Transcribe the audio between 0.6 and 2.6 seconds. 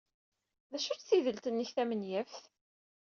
D acu-tt tidelt-nnek tamenyaft?